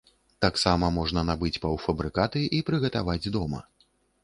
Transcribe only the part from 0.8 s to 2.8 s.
можна набыць паўфабрыкаты і